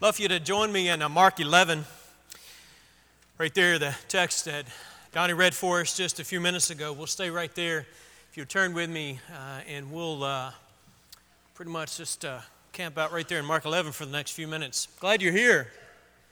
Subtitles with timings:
[0.00, 1.84] love for you to join me in uh, Mark 11.
[3.36, 4.64] Right there, the text that
[5.12, 6.90] Donnie read for us just a few minutes ago.
[6.90, 7.80] We'll stay right there.
[8.30, 10.52] If you'll turn with me, uh, and we'll uh,
[11.52, 12.38] pretty much just uh,
[12.72, 14.88] camp out right there in Mark 11 for the next few minutes.
[15.00, 15.68] Glad you're here.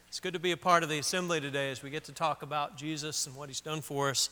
[0.08, 2.40] It's good to be a part of the assembly today as we get to talk
[2.40, 4.30] about Jesus and what he's done for us,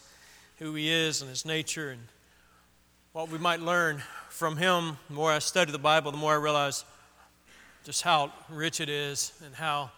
[0.61, 2.01] who he is, and his nature, and
[3.13, 4.97] what we might learn from him.
[5.09, 6.87] The more I study the Bible, the more I realize
[7.87, 9.89] just how rich it is and how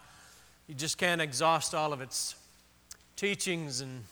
[0.67, 2.35] you just can't exhaust all of its
[3.15, 4.03] teachings and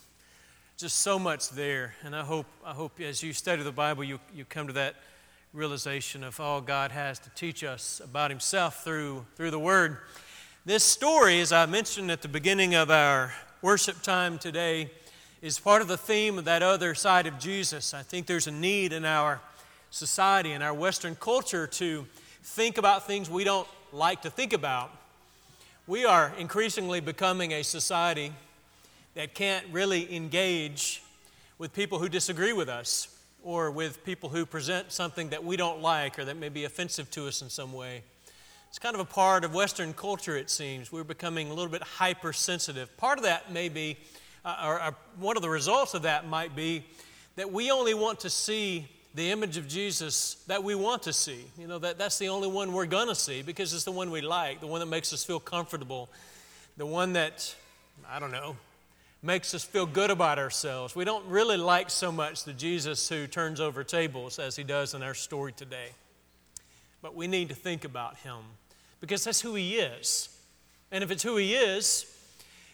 [0.77, 1.93] just so much there.
[2.03, 4.95] And I hope, I hope as you study the Bible, you, you come to that
[5.53, 9.97] realization of all God has to teach us about Himself through, through the Word.
[10.65, 14.89] This story, as I mentioned at the beginning of our worship time today,
[15.43, 17.93] is part of the theme of that other side of Jesus.
[17.93, 19.39] I think there's a need in our
[19.91, 22.07] society, in our Western culture, to
[22.47, 24.89] think about things we don't like to think about.
[25.85, 28.31] We are increasingly becoming a society
[29.13, 31.03] that can't really engage
[31.59, 33.09] with people who disagree with us
[33.43, 37.11] or with people who present something that we don't like or that may be offensive
[37.11, 38.01] to us in some way.
[38.69, 40.91] It's kind of a part of Western culture, it seems.
[40.91, 42.95] We're becoming a little bit hypersensitive.
[42.97, 43.97] Part of that may be,
[44.43, 46.85] uh, or, or one of the results of that might be
[47.35, 48.87] that we only want to see
[49.17, 51.43] the image of Jesus that we want to see.
[51.57, 54.11] You know, that, that's the only one we're going to see because it's the one
[54.11, 56.07] we like, the one that makes us feel comfortable,
[56.77, 57.55] the one that,
[58.07, 58.55] I don't know,
[59.23, 60.95] makes us feel good about ourselves.
[60.95, 64.93] We don't really like so much the Jesus who turns over tables as he does
[64.93, 65.89] in our story today.
[67.01, 68.37] But we need to think about him
[69.01, 70.29] because that's who he is.
[70.91, 72.05] And if it's who he is,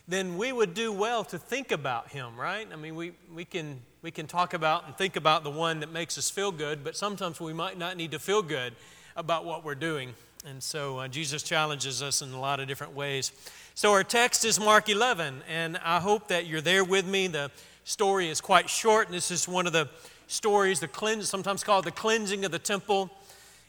[0.09, 2.67] then we would do well to think about him, right?
[2.69, 5.89] I mean, we, we can we can talk about and think about the one that
[5.89, 8.73] makes us feel good, but sometimes we might not need to feel good
[9.15, 10.13] about what we're doing.
[10.45, 13.31] And so uh, Jesus challenges us in a lot of different ways.
[13.75, 17.27] So our text is Mark 11, and I hope that you're there with me.
[17.27, 17.49] The
[17.85, 19.87] story is quite short, and this is one of the
[20.27, 23.09] stories, the cleanse, sometimes called the cleansing of the temple.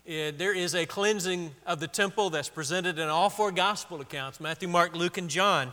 [0.04, 4.40] Uh, there is a cleansing of the temple that's presented in all four gospel accounts
[4.40, 5.72] Matthew, Mark, Luke, and John.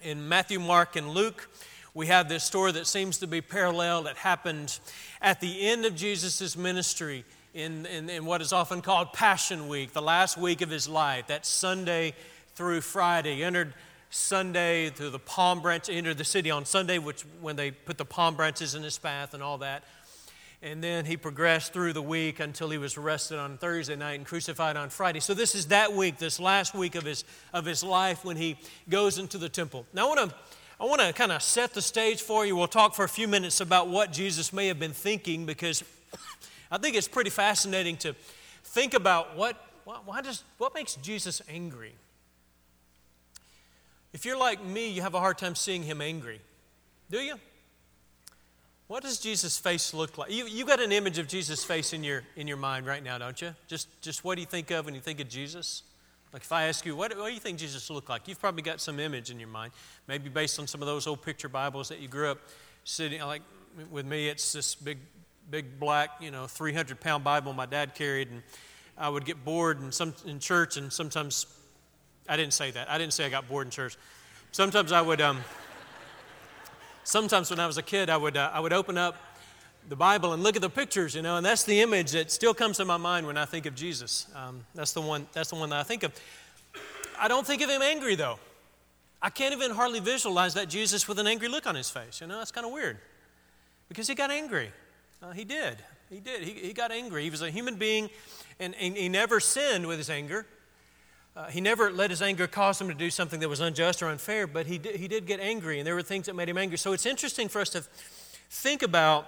[0.00, 1.50] In Matthew, Mark, and Luke,
[1.98, 4.78] we have this story that seems to be parallel that happened
[5.20, 9.92] at the end of Jesus' ministry in, in, in, what is often called Passion Week,
[9.92, 12.14] the last week of his life, that Sunday
[12.54, 13.34] through Friday.
[13.34, 13.74] He entered
[14.10, 18.04] Sunday through the palm branch, entered the city on Sunday, which when they put the
[18.04, 19.82] palm branches in his path and all that.
[20.62, 24.24] And then he progressed through the week until he was arrested on Thursday night and
[24.24, 25.18] crucified on Friday.
[25.18, 28.56] So this is that week, this last week of his, of his life when he
[28.88, 29.84] goes into the temple.
[29.92, 30.36] Now I want to
[30.80, 32.54] I want to kind of set the stage for you.
[32.54, 35.82] We'll talk for a few minutes about what Jesus may have been thinking because
[36.70, 38.14] I think it's pretty fascinating to
[38.62, 41.94] think about what, why does, what makes Jesus angry.
[44.12, 46.40] If you're like me, you have a hard time seeing him angry,
[47.10, 47.34] do you?
[48.86, 50.30] What does Jesus' face look like?
[50.30, 53.18] You, you got an image of Jesus' face in your, in your mind right now,
[53.18, 53.54] don't you?
[53.66, 55.82] Just, just what do you think of when you think of Jesus?
[56.32, 58.28] Like if I ask you, what, what do you think Jesus looked like?
[58.28, 59.72] You've probably got some image in your mind,
[60.06, 62.38] maybe based on some of those old picture Bibles that you grew up
[62.84, 63.20] sitting.
[63.22, 63.42] Like
[63.90, 64.98] with me, it's this big,
[65.50, 68.42] big black, you know, 300 pound Bible my dad carried, and
[68.96, 71.46] I would get bored in some in church, and sometimes
[72.28, 72.90] I didn't say that.
[72.90, 73.96] I didn't say I got bored in church.
[74.52, 75.20] Sometimes I would.
[75.20, 75.40] Um,
[77.04, 79.16] sometimes when I was a kid, I would uh, I would open up
[79.88, 82.52] the Bible and look at the pictures, you know, and that's the image that still
[82.52, 84.26] comes to my mind when I think of Jesus.
[84.34, 85.26] Um, that's the one.
[85.32, 86.12] That's the one that I think of.
[87.18, 88.38] I don't think of him angry though.
[89.20, 92.20] I can't even hardly visualize that Jesus with an angry look on his face.
[92.20, 92.98] You know, that's kind of weird
[93.88, 94.70] because he got angry.
[95.22, 95.78] Uh, he did.
[96.10, 96.42] He did.
[96.42, 97.24] He, he got angry.
[97.24, 98.10] He was a human being,
[98.60, 100.46] and, and he never sinned with his anger.
[101.36, 104.08] Uh, he never let his anger cause him to do something that was unjust or
[104.08, 106.58] unfair, but he did, he did get angry, and there were things that made him
[106.58, 106.78] angry.
[106.78, 107.84] So it's interesting for us to
[108.50, 109.26] think about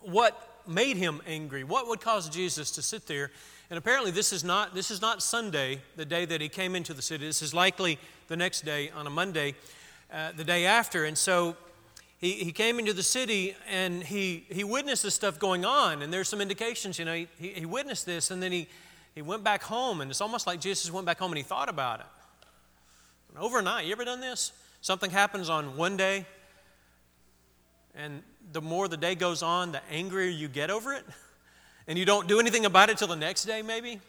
[0.00, 1.64] what made him angry?
[1.64, 3.30] What would cause Jesus to sit there?
[3.70, 6.94] And apparently, this is not this is not Sunday, the day that he came into
[6.94, 7.26] the city.
[7.26, 7.98] This is likely
[8.28, 9.54] the next day on a Monday,
[10.12, 11.04] uh, the day after.
[11.04, 11.56] And so
[12.18, 16.02] he, he came into the city and he, he witnessed this stuff going on.
[16.02, 18.68] And there's some indications, you know, he, he witnessed this and then he,
[19.14, 20.00] he went back home.
[20.00, 22.06] And it's almost like Jesus went back home and he thought about it.
[23.28, 24.52] And overnight, you ever done this?
[24.80, 26.24] Something happens on one day,
[27.94, 28.22] and
[28.52, 31.04] the more the day goes on, the angrier you get over it.
[31.86, 34.00] And you don't do anything about it till the next day, maybe.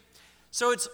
[0.50, 0.88] So it's,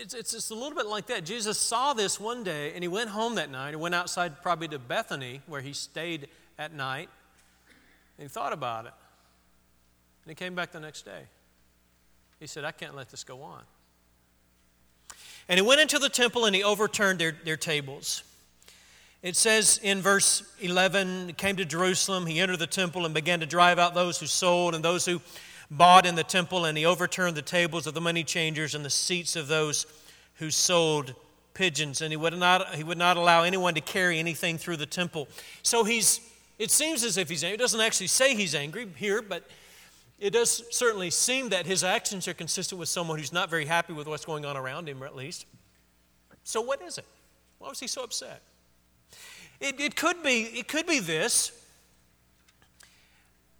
[0.00, 1.24] it's, it's just a little bit like that.
[1.24, 3.70] Jesus saw this one day and he went home that night.
[3.70, 6.28] He went outside probably to Bethany where he stayed
[6.58, 7.08] at night.
[8.18, 8.92] And he thought about it.
[10.24, 11.22] And he came back the next day.
[12.40, 13.62] He said, I can't let this go on.
[15.48, 18.24] And he went into the temple and he overturned their, their tables.
[19.22, 23.46] It says in verse 11, came to Jerusalem, he entered the temple and began to
[23.46, 25.20] drive out those who sold and those who
[25.70, 28.90] bought in the temple, and he overturned the tables of the money changers and the
[28.90, 29.86] seats of those
[30.34, 31.14] who sold
[31.54, 34.86] pigeons, and he would not, he would not allow anyone to carry anything through the
[34.86, 35.26] temple.
[35.62, 36.20] So he's,
[36.58, 37.54] it seems as if he's angry.
[37.54, 39.48] It doesn't actually say he's angry here, but
[40.18, 43.92] it does certainly seem that his actions are consistent with someone who's not very happy
[43.92, 45.46] with what's going on around him, or at least.
[46.44, 47.06] So what is it?
[47.58, 48.42] Why was he so upset?
[49.60, 51.52] It, it, could be, it could be this.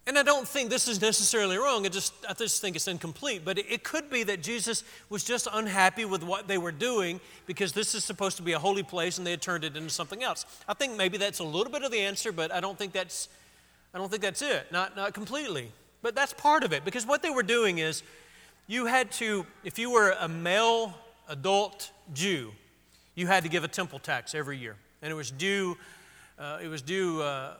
[0.07, 1.85] And I don't think this is necessarily wrong.
[1.85, 3.41] I just, I just think it's incomplete.
[3.43, 7.19] But it, it could be that Jesus was just unhappy with what they were doing
[7.45, 9.89] because this is supposed to be a holy place and they had turned it into
[9.89, 10.45] something else.
[10.65, 13.27] I think maybe that's a little bit of the answer, but I don't think that's,
[13.93, 14.71] I don't think that's it.
[14.71, 15.71] Not, not completely.
[16.01, 18.01] But that's part of it because what they were doing is
[18.65, 20.93] you had to, if you were a male
[21.27, 22.53] adult Jew,
[23.15, 24.77] you had to give a temple tax every year.
[25.01, 25.77] And it was due,
[26.39, 27.53] uh, it was due uh,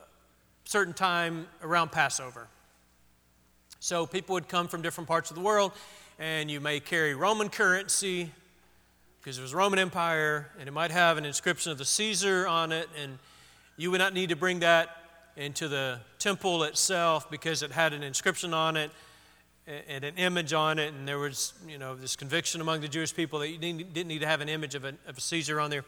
[0.64, 2.48] certain time around Passover.
[3.80, 5.72] So people would come from different parts of the world,
[6.18, 8.32] and you may carry Roman currency
[9.20, 12.72] because it was Roman Empire, and it might have an inscription of the Caesar on
[12.72, 13.18] it, and
[13.76, 14.90] you would not need to bring that
[15.36, 18.90] into the temple itself because it had an inscription on it
[19.66, 23.14] and an image on it, and there was, you know, this conviction among the Jewish
[23.14, 25.70] people that you didn't need to have an image of a, of a Caesar on
[25.70, 25.84] there.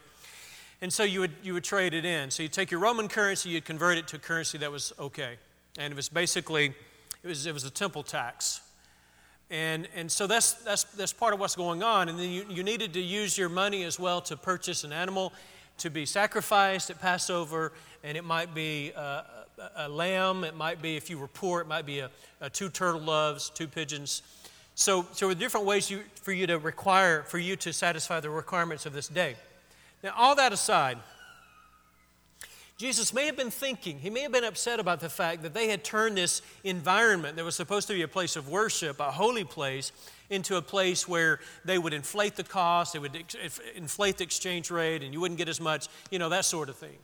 [0.81, 2.31] And so you would, you would trade it in.
[2.31, 5.35] So you take your Roman currency, you'd convert it to a currency that was okay.
[5.77, 6.73] And it was basically,
[7.23, 8.61] it was, it was a temple tax.
[9.51, 12.09] And, and so that's, that's, that's part of what's going on.
[12.09, 15.33] And then you, you needed to use your money as well to purchase an animal
[15.77, 17.73] to be sacrificed at Passover.
[18.03, 19.23] And it might be a,
[19.75, 22.69] a, lamb, it might be, if you were poor, it might be a, a two
[22.69, 24.23] turtle doves, two pigeons.
[24.73, 28.19] So, so there are different ways you, for you to require, for you to satisfy
[28.19, 29.35] the requirements of this day.
[30.03, 30.97] Now, all that aside,
[32.77, 35.67] Jesus may have been thinking, he may have been upset about the fact that they
[35.67, 39.43] had turned this environment that was supposed to be a place of worship, a holy
[39.43, 39.91] place,
[40.31, 43.15] into a place where they would inflate the cost, they would
[43.75, 46.75] inflate the exchange rate, and you wouldn't get as much, you know, that sort of
[46.75, 46.97] thing.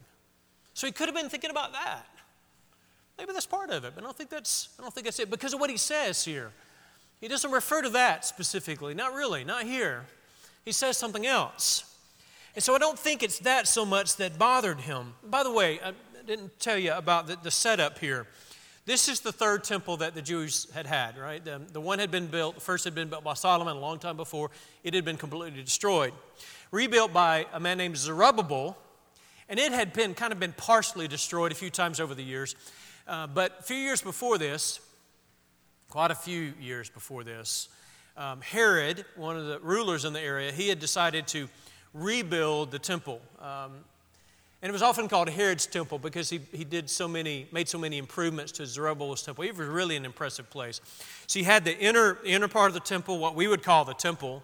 [0.73, 2.07] So he could have been thinking about that.
[3.17, 5.29] Maybe that's part of it, but I don't think that's, I don't think that's it
[5.29, 6.51] because of what he says here.
[7.19, 10.05] He doesn't refer to that specifically, not really, not here.
[10.65, 11.83] He says something else.
[12.57, 15.13] And so I don't think it's that so much that bothered him.
[15.23, 15.93] By the way, I
[16.25, 18.25] didn't tell you about the, the setup here.
[18.87, 21.45] This is the third temple that the Jews had had, right?
[21.45, 23.99] The, the one had been built, the first had been built by Solomon a long
[23.99, 24.49] time before.
[24.83, 26.13] It had been completely destroyed.
[26.71, 28.75] Rebuilt by a man named Zerubbabel,
[29.47, 32.55] and it had been kind of been partially destroyed a few times over the years.
[33.07, 34.79] Uh, but a few years before this,
[35.89, 37.69] quite a few years before this,
[38.17, 41.49] um, Herod, one of the rulers in the area, he had decided to
[41.93, 43.21] rebuild the temple.
[43.39, 43.83] Um,
[44.61, 47.77] and it was often called Herod's temple because he, he did so many, made so
[47.77, 49.43] many improvements to Zerubbabel's temple.
[49.43, 50.81] It was really an impressive place.
[51.27, 53.93] So you had the inner, inner part of the temple, what we would call the
[53.93, 54.43] temple,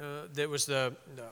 [0.00, 1.24] uh, that was the, the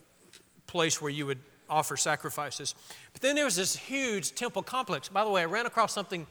[0.66, 1.38] place where you would
[1.70, 2.74] offer sacrifices.
[3.12, 5.08] But then there was this huge temple complex.
[5.08, 6.26] By the way, I ran across something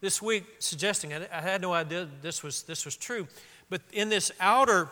[0.00, 3.26] this week suggesting, I, I had no idea this was, this was true,
[3.68, 4.90] but in this outer,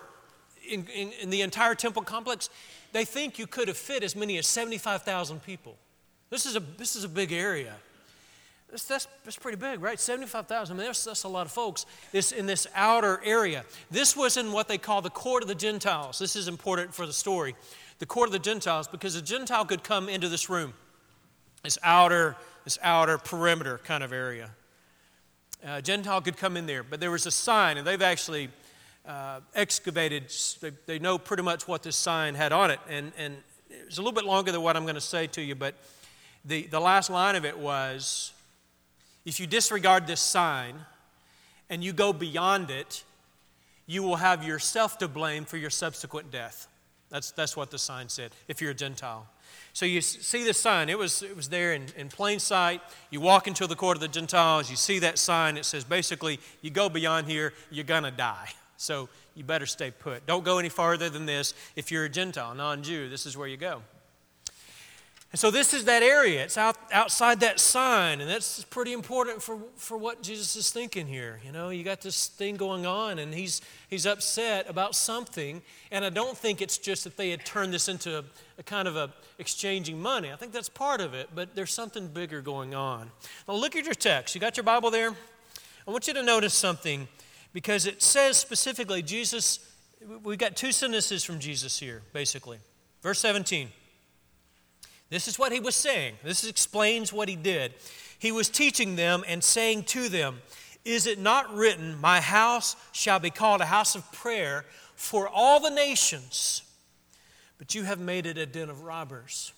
[0.70, 2.48] in, in, in the entire temple complex,
[2.92, 5.76] they think you could have fit as many as 75,000 people.
[6.30, 7.74] This is a, this is a big area.
[8.70, 9.98] That's, that's, that's pretty big, right?
[9.98, 10.74] 75,000.
[10.74, 13.64] I mean, that's, that's a lot of folks this, in this outer area.
[13.90, 16.18] This was in what they call the court of the Gentiles.
[16.18, 17.56] This is important for the story.
[17.98, 20.72] The court of the Gentiles, because a Gentile could come into this room,
[21.64, 24.50] this outer, this outer perimeter kind of area.
[25.64, 28.48] A Gentile could come in there, but there was a sign, and they've actually
[29.10, 32.78] uh, excavated, they, they, know pretty much what this sign had on it.
[32.88, 33.36] And, and
[33.68, 35.74] it's a little bit longer than what I'm going to say to you, but
[36.44, 38.32] the, the last line of it was
[39.24, 40.76] if you disregard this sign
[41.68, 43.02] and you go beyond it,
[43.86, 46.68] you will have yourself to blame for your subsequent death.
[47.08, 49.26] That's, that's what the sign said, if you're a Gentile.
[49.72, 52.80] So you see the sign, it was, it was there in, in plain sight.
[53.10, 56.38] You walk into the court of the Gentiles, you see that sign, it says basically,
[56.62, 58.50] you go beyond here, you're going to die.
[58.80, 60.26] So you better stay put.
[60.26, 61.52] Don't go any farther than this.
[61.76, 63.82] If you're a Gentile, non Jew, this is where you go.
[65.32, 66.42] And so this is that area.
[66.42, 71.06] It's out, outside that sign, and that's pretty important for, for what Jesus is thinking
[71.06, 71.40] here.
[71.44, 75.60] You know, you got this thing going on, and he's, he's upset about something.
[75.92, 78.24] And I don't think it's just that they had turned this into a,
[78.58, 80.32] a kind of a exchanging money.
[80.32, 83.10] I think that's part of it, but there's something bigger going on.
[83.46, 84.34] Now look at your text.
[84.34, 85.10] You got your Bible there?
[85.86, 87.06] I want you to notice something
[87.52, 89.58] because it says specifically Jesus,
[90.22, 92.58] we've got two sentences from Jesus here, basically.
[93.02, 93.70] Verse 17.
[95.08, 96.14] This is what he was saying.
[96.22, 97.74] This explains what he did.
[98.18, 100.40] He was teaching them and saying to them,
[100.84, 104.64] Is it not written, My house shall be called a house of prayer
[104.94, 106.62] for all the nations?
[107.58, 109.52] But you have made it a den of robbers.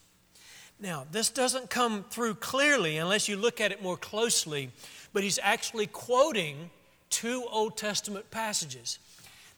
[0.80, 4.70] Now, this doesn't come through clearly unless you look at it more closely,
[5.12, 6.70] but he's actually quoting
[7.12, 8.98] two Old Testament passages.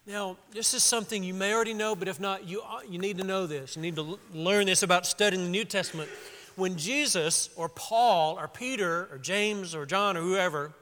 [0.05, 3.17] Now, this is something you may already know, but if not, you, uh, you need
[3.17, 3.75] to know this.
[3.75, 6.09] You need to learn this about studying the New Testament.
[6.55, 10.73] When Jesus or Paul or Peter or James or John or whoever,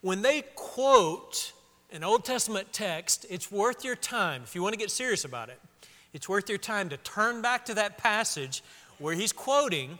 [0.00, 1.52] when they quote
[1.92, 5.48] an Old Testament text, it's worth your time, if you want to get serious about
[5.48, 5.60] it,
[6.12, 8.64] it's worth your time to turn back to that passage
[8.98, 9.98] where he's quoting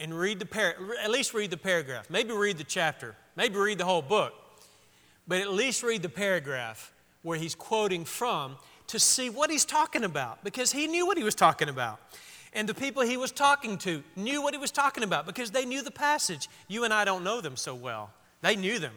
[0.00, 2.08] and read the par- at least read the paragraph.
[2.08, 3.14] Maybe read the chapter.
[3.36, 4.32] Maybe read the whole book.
[5.26, 8.56] But at least read the paragraph where he's quoting from
[8.88, 11.98] to see what he's talking about because he knew what he was talking about.
[12.52, 15.64] And the people he was talking to knew what he was talking about because they
[15.64, 16.48] knew the passage.
[16.68, 18.10] You and I don't know them so well,
[18.42, 18.94] they knew them.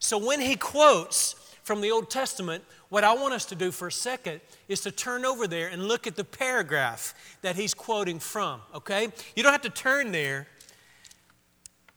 [0.00, 3.88] So when he quotes from the Old Testament, what I want us to do for
[3.88, 8.18] a second is to turn over there and look at the paragraph that he's quoting
[8.18, 9.08] from, okay?
[9.36, 10.46] You don't have to turn there,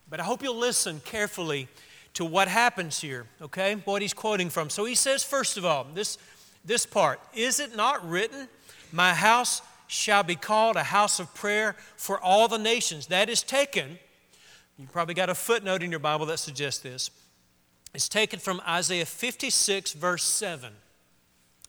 [0.10, 1.68] but I hope you'll listen carefully
[2.14, 3.76] to what happens here, okay?
[3.86, 4.70] What he's quoting from.
[4.70, 6.18] So he says, first of all, this,
[6.66, 8.48] this part Is it not written,
[8.92, 13.08] My house shall be called a house of prayer for all the nations?
[13.08, 13.98] That is taken,
[14.78, 17.12] you probably got a footnote in your Bible that suggests this.
[17.94, 20.72] It's taken from Isaiah 56, verse 7.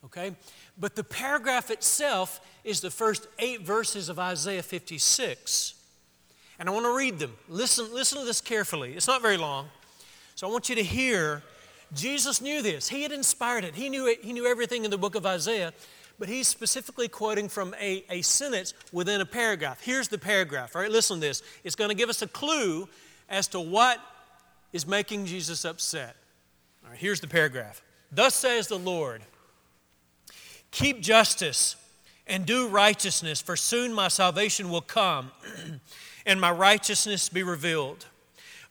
[0.04, 0.32] Okay?
[0.78, 5.74] But the paragraph itself is the first eight verses of Isaiah 56.
[6.58, 7.34] And I want to read them.
[7.48, 8.94] Listen, listen to this carefully.
[8.94, 9.68] It's not very long.
[10.42, 11.40] So I want you to hear
[11.94, 12.88] Jesus knew this.
[12.88, 13.76] He had inspired it.
[13.76, 14.24] He knew it.
[14.24, 15.72] He knew everything in the book of Isaiah,
[16.18, 19.80] but he's specifically quoting from a, a sentence within a paragraph.
[19.80, 20.74] Here's the paragraph.
[20.74, 21.44] All right, listen to this.
[21.62, 22.88] It's going to give us a clue
[23.28, 24.00] as to what
[24.72, 26.16] is making Jesus upset.
[26.82, 27.80] All right, here's the paragraph.
[28.10, 29.22] Thus says the Lord,
[30.72, 31.76] keep justice
[32.26, 35.30] and do righteousness, for soon my salvation will come
[36.26, 38.06] and my righteousness be revealed.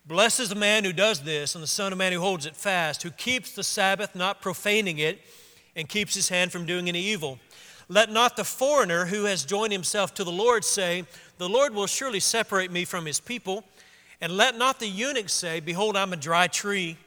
[0.05, 2.55] Blessed is the man who does this, and the Son of Man who holds it
[2.55, 5.22] fast, who keeps the Sabbath, not profaning it,
[5.75, 7.38] and keeps his hand from doing any evil.
[7.88, 11.05] Let not the foreigner who has joined himself to the Lord say,
[11.38, 13.63] The Lord will surely separate me from his people.
[14.22, 16.98] And let not the eunuch say, Behold, I'm a dry tree.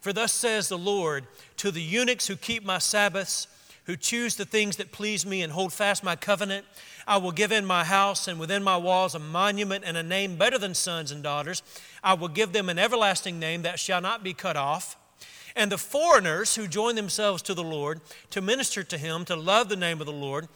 [0.00, 1.26] For thus says the Lord,
[1.58, 3.46] To the eunuchs who keep my Sabbaths,
[3.84, 6.64] who choose the things that please me and hold fast my covenant,
[7.06, 10.36] I will give in my house and within my walls a monument and a name
[10.36, 11.62] better than sons and daughters.
[12.02, 14.96] I will give them an everlasting name that shall not be cut off.
[15.54, 19.68] And the foreigners who join themselves to the Lord to minister to him, to love
[19.68, 20.48] the name of the Lord,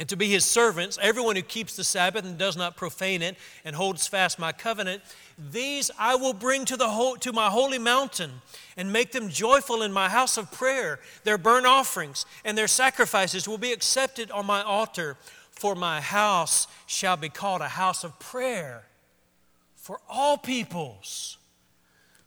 [0.00, 3.36] and to be his servants, everyone who keeps the Sabbath and does not profane it
[3.66, 5.02] and holds fast my covenant,
[5.38, 8.30] these I will bring to, the to my holy mountain
[8.78, 11.00] and make them joyful in my house of prayer.
[11.24, 15.18] Their burnt offerings and their sacrifices will be accepted on my altar,
[15.50, 18.84] for my house shall be called a house of prayer
[19.76, 21.36] for all peoples.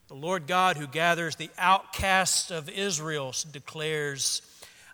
[0.09, 4.43] The Lord God, who gathers the outcasts of Israel, declares,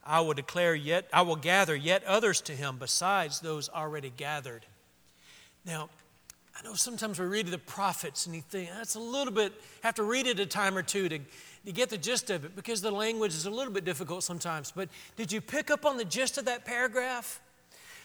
[0.09, 4.65] I will declare yet, I will gather yet others to him besides those already gathered.
[5.67, 5.89] Now,
[6.57, 9.93] I know sometimes we read the prophets and you think that's a little bit, have
[9.95, 12.81] to read it a time or two to, to get the gist of it because
[12.81, 14.71] the language is a little bit difficult sometimes.
[14.75, 17.39] But did you pick up on the gist of that paragraph?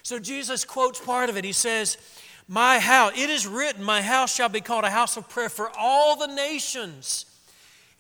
[0.03, 1.45] So Jesus quotes part of it.
[1.45, 1.97] He says,
[2.47, 5.71] My house, it is written, my house shall be called a house of prayer for
[5.75, 7.25] all the nations.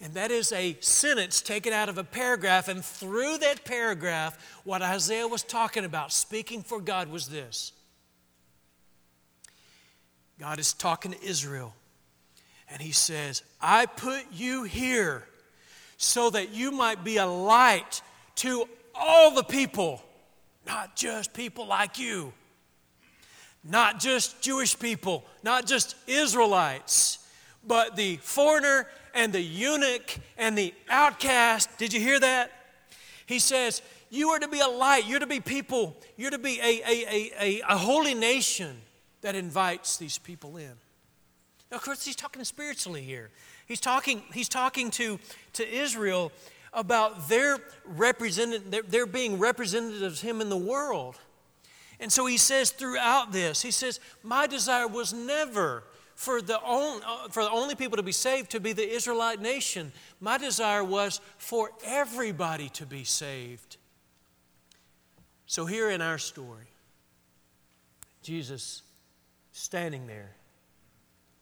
[0.00, 2.68] And that is a sentence taken out of a paragraph.
[2.68, 7.72] And through that paragraph, what Isaiah was talking about, speaking for God, was this
[10.38, 11.74] God is talking to Israel.
[12.70, 15.26] And he says, I put you here
[15.96, 18.02] so that you might be a light
[18.36, 20.02] to all the people
[20.66, 22.32] not just people like you,
[23.62, 27.18] not just Jewish people, not just Israelites,
[27.66, 31.78] but the foreigner and the eunuch and the outcast.
[31.78, 32.50] Did you hear that?
[33.26, 36.60] He says, You are to be a light, you're to be people, you're to be
[36.60, 38.76] a, a, a, a, holy nation
[39.22, 40.72] that invites these people in.
[41.70, 43.30] Now, of course, he's talking spiritually here.
[43.66, 45.18] He's talking, he's talking to,
[45.54, 46.32] to Israel
[46.74, 51.16] about their represented, their, their being representatives of Him in the world.
[52.00, 57.02] And so he says throughout this, he says, My desire was never for the, only,
[57.06, 59.92] uh, for the only people to be saved to be the Israelite nation.
[60.20, 63.76] My desire was for everybody to be saved.
[65.46, 66.66] So, here in our story,
[68.22, 68.82] Jesus
[69.52, 70.32] standing there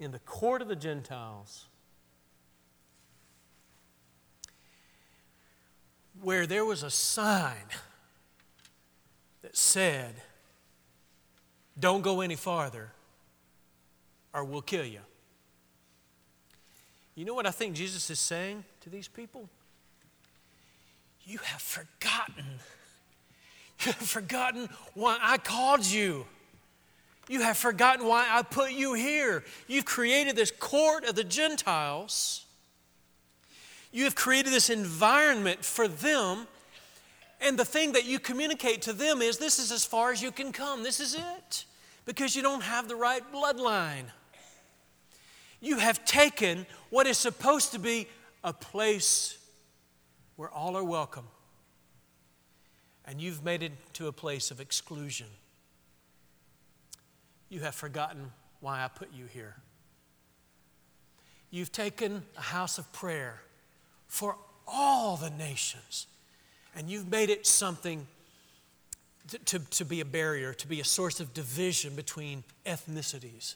[0.00, 1.66] in the court of the Gentiles,
[6.20, 7.68] where there was a sign
[9.42, 10.14] that said,
[11.78, 12.90] Don't go any farther,
[14.34, 15.00] or we'll kill you.
[17.14, 19.48] You know what I think Jesus is saying to these people?
[21.24, 22.44] You have forgotten.
[23.84, 26.26] You have forgotten why I called you.
[27.28, 29.44] You have forgotten why I put you here.
[29.68, 32.44] You've created this court of the Gentiles.
[33.92, 36.46] You have created this environment for them.
[37.40, 40.30] And the thing that you communicate to them is this is as far as you
[40.30, 40.82] can come.
[40.82, 41.64] This is it.
[42.04, 44.04] Because you don't have the right bloodline.
[45.62, 48.08] You have taken what is supposed to be
[48.42, 49.38] a place
[50.34, 51.28] where all are welcome,
[53.04, 55.28] and you've made it to a place of exclusion.
[57.48, 59.54] You have forgotten why I put you here.
[61.52, 63.42] You've taken a house of prayer
[64.08, 66.08] for all the nations,
[66.74, 68.08] and you've made it something
[69.44, 73.54] to, to, be a barrier, to be a source of division between ethnicities.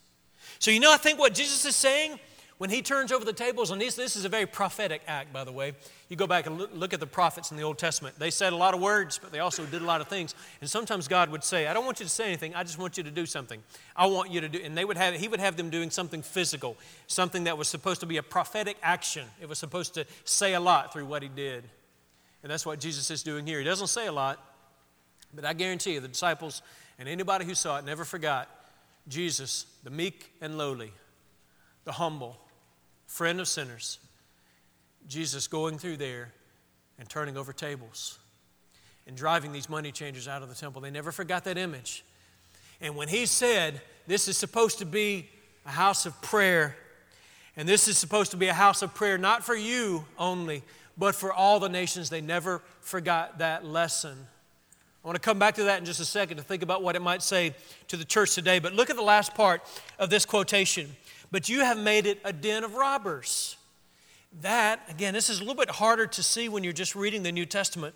[0.58, 2.18] So, you know, I think what Jesus is saying
[2.58, 5.44] when he turns over the tables, and this, this is a very prophetic act, by
[5.44, 5.74] the way.
[6.08, 8.18] You go back and look at the prophets in the Old Testament.
[8.18, 10.34] They said a lot of words, but they also did a lot of things.
[10.62, 12.96] And sometimes God would say, I don't want you to say anything, I just want
[12.96, 13.62] you to do something.
[13.94, 16.22] I want you to do, and they would have, he would have them doing something
[16.22, 19.26] physical, something that was supposed to be a prophetic action.
[19.40, 21.64] It was supposed to say a lot through what he did.
[22.42, 23.58] And that's what Jesus is doing here.
[23.58, 24.42] He doesn't say a lot,
[25.34, 26.62] but I guarantee you, the disciples
[26.98, 28.48] and anybody who saw it never forgot
[29.08, 30.92] Jesus, the meek and lowly,
[31.84, 32.36] the humble,
[33.06, 33.98] friend of sinners.
[35.06, 36.32] Jesus going through there
[36.98, 38.18] and turning over tables
[39.06, 40.82] and driving these money changers out of the temple.
[40.82, 42.04] They never forgot that image.
[42.80, 45.28] And when he said, This is supposed to be
[45.64, 46.76] a house of prayer,
[47.56, 50.62] and this is supposed to be a house of prayer not for you only,
[50.98, 54.16] but for all the nations, they never forgot that lesson.
[55.06, 56.96] I want to come back to that in just a second to think about what
[56.96, 57.54] it might say
[57.86, 58.58] to the church today.
[58.58, 59.62] But look at the last part
[60.00, 60.96] of this quotation.
[61.30, 63.56] But you have made it a den of robbers.
[64.40, 67.30] That, again, this is a little bit harder to see when you're just reading the
[67.30, 67.94] New Testament.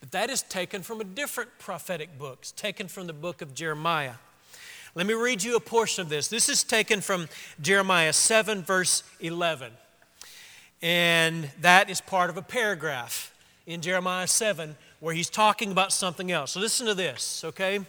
[0.00, 2.38] But that is taken from a different prophetic book.
[2.40, 4.14] It's taken from the book of Jeremiah.
[4.94, 6.26] Let me read you a portion of this.
[6.26, 7.28] This is taken from
[7.60, 9.70] Jeremiah 7, verse 11.
[10.80, 13.28] And that is part of a paragraph
[13.66, 16.52] in Jeremiah 7 where he's talking about something else.
[16.52, 17.80] So listen to this, okay?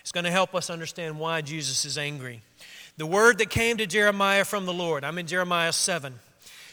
[0.00, 2.40] It's going to help us understand why Jesus is angry.
[2.96, 6.14] The word that came to Jeremiah from the Lord, I'm in Jeremiah 7.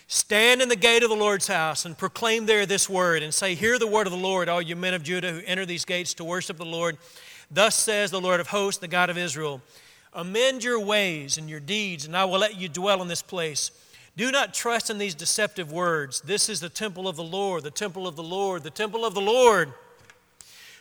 [0.07, 3.55] Stand in the gate of the Lord's house and proclaim there this word and say,
[3.55, 6.13] Hear the word of the Lord, all you men of Judah who enter these gates
[6.13, 6.97] to worship the Lord.
[7.51, 9.61] Thus says the Lord of hosts, the God of Israel
[10.13, 13.71] Amend your ways and your deeds, and I will let you dwell in this place.
[14.15, 16.21] Do not trust in these deceptive words.
[16.21, 19.13] This is the temple of the Lord, the temple of the Lord, the temple of
[19.13, 19.73] the Lord.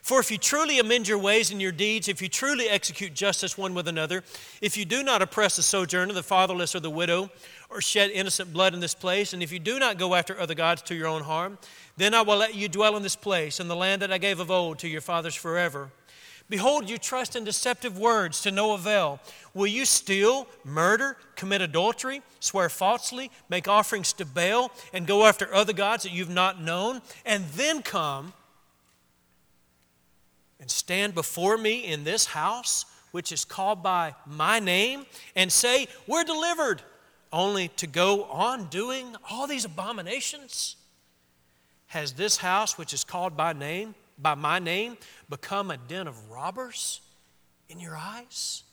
[0.02, 3.58] For if you truly amend your ways and your deeds, if you truly execute justice
[3.58, 4.22] one with another,
[4.62, 7.30] if you do not oppress the sojourner, the fatherless, or the widow,
[7.68, 10.54] or shed innocent blood in this place, and if you do not go after other
[10.54, 11.58] gods to your own harm,
[11.96, 14.40] then I will let you dwell in this place, in the land that I gave
[14.40, 15.90] of old to your fathers forever.
[16.48, 19.20] Behold, you trust in deceptive words to no avail.
[19.52, 25.52] Will you steal, murder, commit adultery, swear falsely, make offerings to Baal, and go after
[25.52, 28.32] other gods that you've not known, and then come
[30.60, 35.86] and stand before me in this house, which is called by my name, and say,
[36.06, 36.82] We're delivered,
[37.32, 40.76] only to go on doing all these abominations?
[41.88, 44.96] Has this house, which is called by name, by my name,
[45.28, 47.00] become a den of robbers
[47.68, 48.64] in your eyes?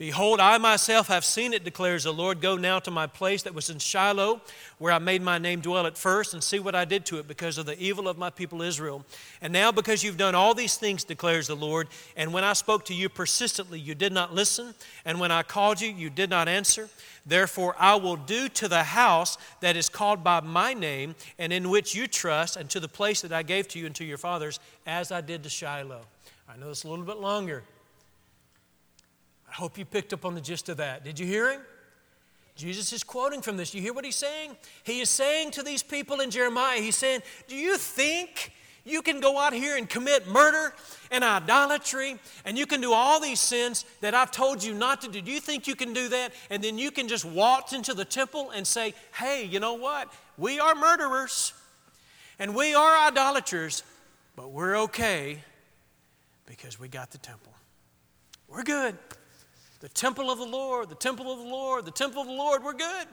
[0.00, 2.40] Behold, I myself have seen it, declares the Lord.
[2.40, 4.40] Go now to my place that was in Shiloh,
[4.78, 7.28] where I made my name dwell at first, and see what I did to it
[7.28, 9.04] because of the evil of my people Israel.
[9.42, 11.86] And now, because you've done all these things, declares the Lord,
[12.16, 14.72] and when I spoke to you persistently, you did not listen,
[15.04, 16.88] and when I called you, you did not answer.
[17.26, 21.68] Therefore, I will do to the house that is called by my name, and in
[21.68, 24.16] which you trust, and to the place that I gave to you and to your
[24.16, 26.06] fathers, as I did to Shiloh.
[26.48, 27.64] I know it's a little bit longer.
[29.50, 31.04] I hope you picked up on the gist of that.
[31.04, 31.60] Did you hear him?
[32.54, 33.74] Jesus is quoting from this.
[33.74, 34.56] You hear what he's saying?
[34.84, 38.52] He is saying to these people in Jeremiah, he's saying, Do you think
[38.84, 40.74] you can go out here and commit murder
[41.10, 45.08] and idolatry and you can do all these sins that I've told you not to
[45.08, 45.20] do?
[45.20, 46.32] Do you think you can do that?
[46.50, 50.12] And then you can just waltz into the temple and say, Hey, you know what?
[50.36, 51.54] We are murderers
[52.38, 53.82] and we are idolaters,
[54.36, 55.38] but we're okay
[56.46, 57.52] because we got the temple.
[58.48, 58.98] we're good.
[59.80, 62.62] The temple of the Lord, the temple of the Lord, the temple of the Lord,
[62.62, 63.08] we're good.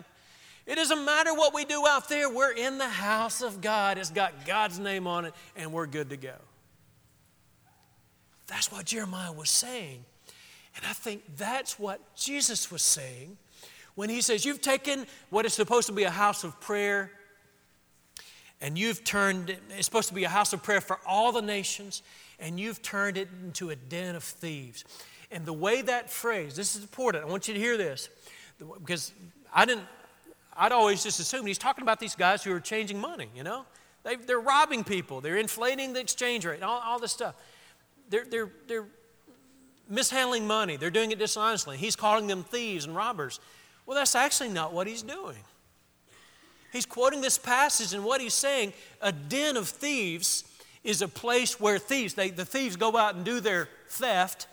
[0.65, 3.97] It doesn't matter what we do out there, we're in the house of God.
[3.97, 6.33] It's got God's name on it, and we're good to go.
[8.47, 10.03] That's what Jeremiah was saying.
[10.75, 13.37] And I think that's what Jesus was saying
[13.95, 17.11] when he says, You've taken what is supposed to be a house of prayer,
[18.61, 21.41] and you've turned it, it's supposed to be a house of prayer for all the
[21.41, 22.03] nations,
[22.39, 24.83] and you've turned it into a den of thieves.
[25.31, 28.09] And the way that phrase, this is important, I want you to hear this,
[28.59, 29.11] because
[29.53, 29.85] I didn't,
[30.55, 33.65] I'd always just assumed he's talking about these guys who are changing money, you know?
[34.03, 37.35] They, they're robbing people, they're inflating the exchange rate, all, all this stuff.
[38.09, 38.85] They're, they're, they're
[39.89, 41.77] mishandling money, they're doing it dishonestly.
[41.77, 43.39] He's calling them thieves and robbers.
[43.85, 45.37] Well, that's actually not what he's doing.
[46.71, 50.43] He's quoting this passage, and what he's saying a den of thieves
[50.83, 54.47] is a place where thieves, they, the thieves go out and do their theft,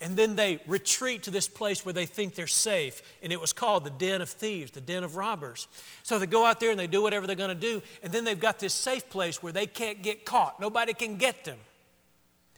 [0.00, 3.02] and then they retreat to this place where they think they're safe.
[3.22, 5.68] And it was called the den of thieves, the den of robbers.
[6.02, 8.24] So they go out there and they do whatever they're going to do, and then
[8.24, 10.60] they've got this safe place where they can't get caught.
[10.60, 11.58] Nobody can get them.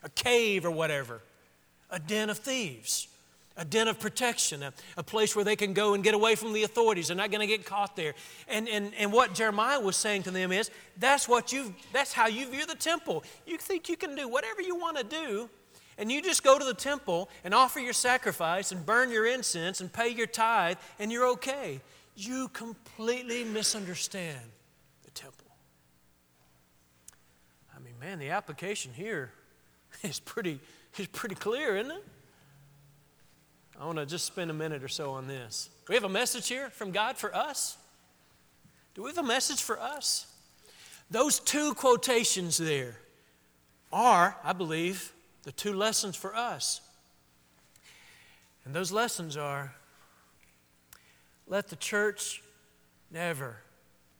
[0.02, 1.22] A cave or whatever,
[1.90, 3.08] a den of thieves
[3.58, 6.52] a den of protection, a, a, place where they can go and get away from
[6.52, 7.08] the authorities.
[7.08, 8.14] They're not going to get caught there.
[8.46, 12.28] And, and, and what Jeremiah was saying to them is that's, what you that's how
[12.28, 13.24] you view the temple.
[13.46, 15.50] You think you can do whatever you want to do,
[15.98, 19.80] and you just go to the temple and offer your sacrifice and burn your incense
[19.80, 21.80] and pay your tithe, and you're okay.
[22.14, 24.40] You completely misunderstand
[25.04, 25.46] the temple.
[27.76, 29.32] I mean, man, the application here
[30.02, 30.60] is pretty,
[30.96, 32.04] is pretty clear, isn't it?
[33.80, 35.70] I want to just spend a minute or so on this.
[35.88, 37.76] We have a message here from God for us?
[38.94, 40.26] Do we have a message for us?
[41.10, 42.96] Those two quotations there
[43.92, 45.12] are, I believe,
[45.48, 46.82] the two lessons for us.
[48.66, 49.72] And those lessons are
[51.46, 52.42] let the church
[53.10, 53.56] never,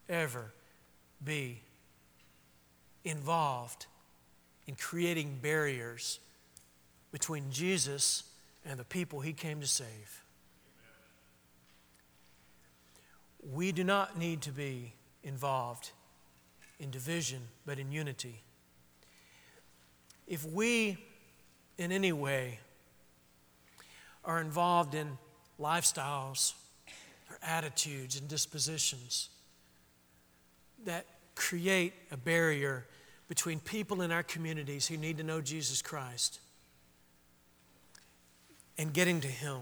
[0.08, 0.54] ever
[1.22, 1.60] be
[3.04, 3.84] involved
[4.66, 6.18] in creating barriers
[7.12, 8.22] between Jesus
[8.64, 10.24] and the people he came to save.
[13.52, 15.90] We do not need to be involved
[16.80, 18.44] in division, but in unity.
[20.26, 20.98] If we,
[21.78, 22.58] in any way,
[24.24, 25.16] are involved in
[25.58, 26.52] lifestyles
[27.30, 29.30] or attitudes and dispositions
[30.84, 32.84] that create a barrier
[33.28, 36.40] between people in our communities who need to know Jesus Christ,
[38.76, 39.60] and getting to Him,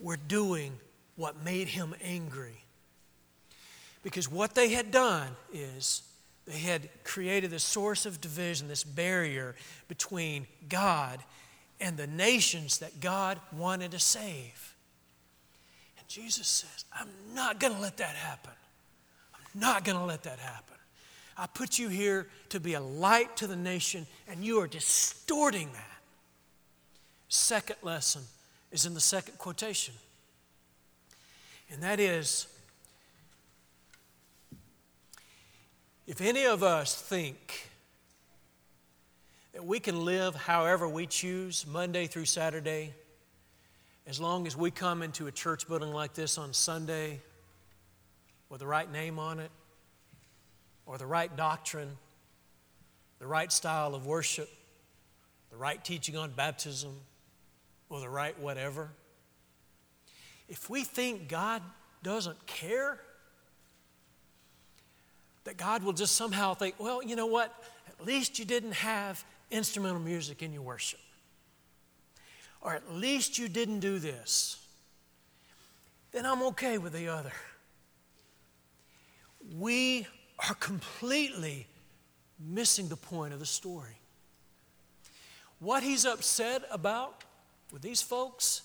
[0.00, 0.72] were doing
[1.16, 2.64] what made Him angry.
[4.02, 6.02] Because what they had done is
[6.46, 9.54] they had created this source of division, this barrier
[9.88, 11.20] between God
[11.80, 14.74] and the nations that God wanted to save.
[15.98, 18.52] And Jesus says, I'm not going to let that happen.
[19.34, 20.76] I'm not going to let that happen.
[21.36, 25.70] I put you here to be a light to the nation, and you are distorting
[25.72, 26.00] that.
[27.28, 28.22] Second lesson
[28.70, 29.94] is in the second quotation,
[31.70, 32.46] and that is
[36.06, 37.68] if any of us think
[39.52, 42.94] that we can live however we choose, Monday through Saturday,
[44.06, 47.20] as long as we come into a church building like this on Sunday
[48.48, 49.50] with the right name on it,
[50.86, 51.96] or the right doctrine,
[53.20, 54.50] the right style of worship,
[55.50, 56.92] the right teaching on baptism,
[57.88, 58.90] or the right whatever,
[60.48, 61.62] if we think God
[62.02, 62.98] doesn't care,
[65.44, 67.52] that God will just somehow think, well, you know what?
[67.88, 71.00] At least you didn't have instrumental music in your worship.
[72.60, 74.64] Or at least you didn't do this.
[76.12, 77.32] Then I'm okay with the other.
[79.58, 80.06] We
[80.48, 81.66] are completely
[82.38, 83.98] missing the point of the story.
[85.58, 87.24] What he's upset about
[87.72, 88.62] with these folks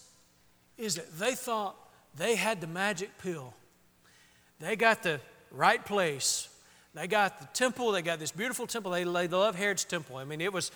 [0.77, 1.75] is that they thought
[2.15, 3.53] they had the magic pill.
[4.59, 5.19] They got the
[5.51, 6.49] right place.
[6.97, 7.91] They got the temple.
[7.91, 8.91] They got this beautiful temple.
[8.91, 10.15] They, they love Herod's temple.
[10.15, 10.71] I mean, it was,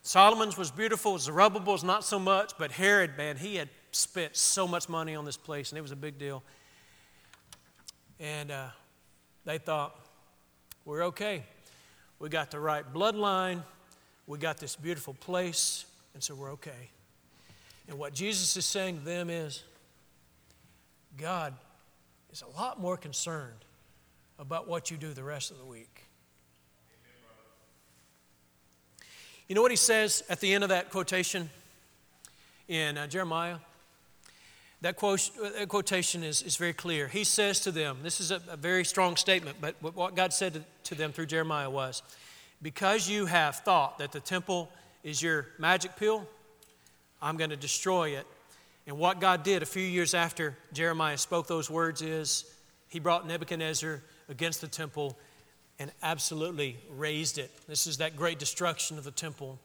[0.00, 1.18] Solomon's was beautiful.
[1.18, 5.36] Zerubbabel's not so much, but Herod, man, he had spent so much money on this
[5.36, 6.42] place, and it was a big deal.
[8.18, 8.68] And uh,
[9.44, 9.94] they thought,
[10.86, 11.42] we're okay.
[12.20, 13.62] We got the right bloodline.
[14.26, 15.84] We got this beautiful place,
[16.14, 16.88] and so we're okay.
[17.86, 19.62] And what Jesus is saying to them is
[21.18, 21.52] God
[22.32, 23.65] is a lot more concerned
[24.38, 26.04] about what you do the rest of the week.
[29.48, 31.50] You know what he says at the end of that quotation?
[32.68, 33.56] in uh, Jeremiah.
[34.82, 37.08] That, quote, that quotation is, is very clear.
[37.08, 40.54] He says to them, this is a, a very strong statement, but what God said
[40.54, 42.02] to, to them through Jeremiah was,
[42.60, 44.70] Because you have thought that the temple
[45.02, 46.26] is your magic pill,
[47.22, 48.26] I'm going to destroy it.
[48.86, 52.44] And what God did a few years after Jeremiah spoke those words is
[52.88, 55.16] he brought Nebuchadnezzar against the temple
[55.78, 57.50] and absolutely razed it.
[57.68, 59.58] This is that great destruction of the temple.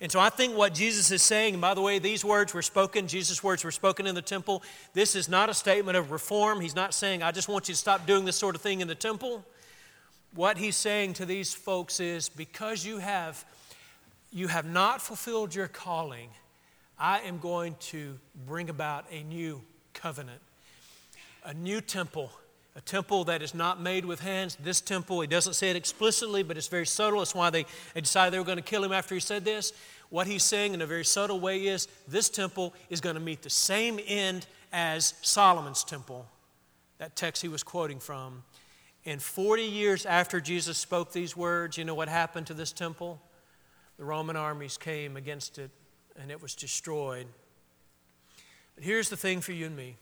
[0.00, 2.62] And so I think what Jesus is saying, and by the way, these words were
[2.62, 4.62] spoken, Jesus' words were spoken in the temple.
[4.94, 6.60] This is not a statement of reform.
[6.60, 8.88] He's not saying, I just want you to stop doing this sort of thing in
[8.88, 9.44] the temple.
[10.34, 13.44] What he's saying to these folks is, because you have,
[14.32, 16.30] you have not fulfilled your calling,
[16.98, 20.40] I am going to bring about a new covenant,
[21.44, 22.30] a new temple
[22.78, 24.56] a temple that is not made with hands.
[24.62, 27.18] This temple, he doesn't say it explicitly, but it's very subtle.
[27.18, 29.72] That's why they, they decided they were going to kill him after he said this.
[30.10, 33.42] What he's saying in a very subtle way is this temple is going to meet
[33.42, 36.24] the same end as Solomon's temple,
[36.98, 38.44] that text he was quoting from.
[39.04, 43.20] And 40 years after Jesus spoke these words, you know what happened to this temple?
[43.98, 45.72] The Roman armies came against it
[46.20, 47.26] and it was destroyed.
[48.76, 49.96] But here's the thing for you and me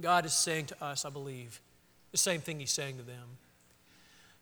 [0.00, 1.60] God is saying to us, I believe,
[2.10, 3.38] the same thing He's saying to them.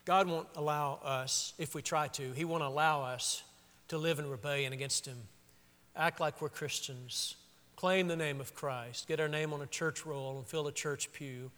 [0.05, 3.43] God won't allow us, if we try to, He won't allow us
[3.89, 5.19] to live in rebellion against Him.
[5.97, 7.37] Act like we're Christians,
[7.77, 10.73] claim the name of Christ, get our name on a church roll and fill a
[10.73, 11.51] church pew,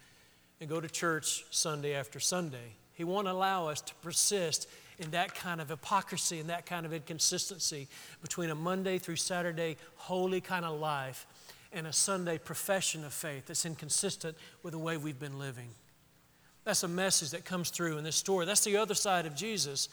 [0.61, 2.77] and go to church Sunday after Sunday.
[2.95, 6.93] He won't allow us to persist in that kind of hypocrisy and that kind of
[6.93, 7.89] inconsistency
[8.21, 11.27] between a Monday through Saturday holy kind of life
[11.73, 15.69] and a Sunday profession of faith that's inconsistent with the way we've been living.
[16.65, 18.47] That's a message that comes through in this story.
[18.47, 19.89] That's the other side of Jesus.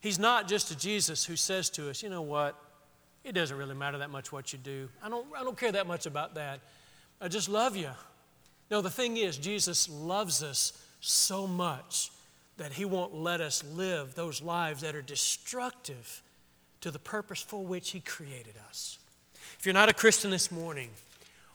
[0.00, 2.56] He's not just a Jesus who says to us, you know what?
[3.24, 4.88] It doesn't really matter that much what you do.
[5.02, 6.60] I don't, I don't care that much about that.
[7.20, 7.90] I just love you.
[8.70, 12.10] No, the thing is, Jesus loves us so much
[12.56, 16.22] that he won't let us live those lives that are destructive
[16.80, 18.98] to the purpose for which he created us.
[19.58, 20.90] If you're not a Christian this morning,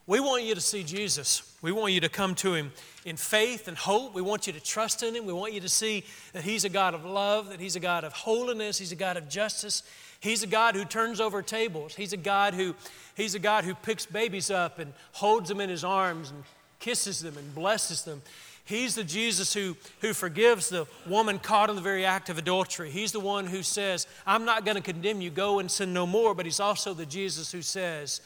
[0.07, 1.43] we want you to see Jesus.
[1.61, 2.71] We want you to come to Him
[3.03, 4.15] in faith and hope.
[4.15, 5.25] We want you to trust in Him.
[5.25, 8.05] We want you to see that He's a God of love, that He's a God
[8.05, 9.83] of holiness, He's a God of justice.
[10.21, 11.93] He's a God who turns over tables.
[11.93, 12.73] He's a God who,
[13.15, 16.43] he's a God who picks babies up and holds them in His arms and
[16.79, 18.21] kisses them and blesses them.
[18.63, 22.91] He's the Jesus who, who forgives the woman caught in the very act of adultery.
[22.91, 26.07] He's the one who says, I'm not going to condemn you, go and sin no
[26.07, 26.33] more.
[26.33, 28.21] But He's also the Jesus who says,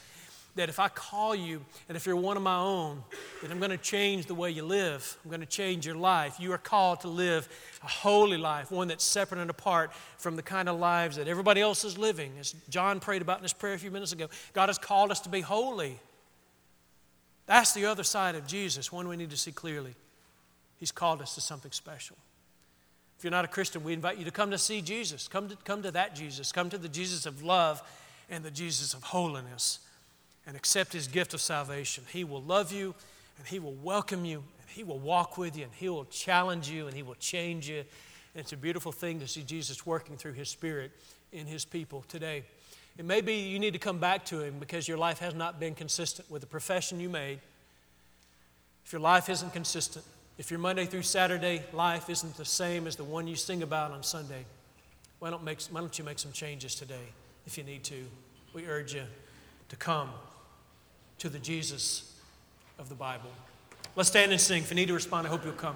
[0.55, 3.03] that if I call you and if you're one of my own,
[3.41, 5.17] that I'm going to change the way you live.
[5.23, 6.39] I'm going to change your life.
[6.39, 7.47] You are called to live
[7.83, 11.61] a holy life, one that's separate and apart from the kind of lives that everybody
[11.61, 12.33] else is living.
[12.39, 15.21] As John prayed about in his prayer a few minutes ago, God has called us
[15.21, 15.99] to be holy.
[17.45, 19.95] That's the other side of Jesus, one we need to see clearly.
[20.77, 22.17] He's called us to something special.
[23.17, 25.27] If you're not a Christian, we invite you to come to see Jesus.
[25.27, 26.51] Come to, come to that Jesus.
[26.51, 27.81] Come to the Jesus of love
[28.29, 29.79] and the Jesus of holiness
[30.47, 32.03] and accept his gift of salvation.
[32.11, 32.95] He will love you
[33.37, 36.69] and he will welcome you and he will walk with you and he will challenge
[36.69, 37.79] you and he will change you.
[38.33, 40.91] And it's a beautiful thing to see Jesus working through his spirit
[41.31, 42.43] in his people today.
[42.97, 45.75] And maybe you need to come back to him because your life has not been
[45.75, 47.39] consistent with the profession you made.
[48.85, 50.03] If your life isn't consistent,
[50.37, 53.91] if your Monday through Saturday life isn't the same as the one you sing about
[53.91, 54.45] on Sunday,
[55.19, 57.13] why don't, make, why don't you make some changes today
[57.45, 58.05] if you need to?
[58.53, 59.03] We urge you
[59.69, 60.09] to come
[61.21, 62.15] to the Jesus
[62.79, 63.29] of the Bible.
[63.95, 64.63] Let's stand and sing.
[64.63, 65.75] If you need to respond, I hope you'll come.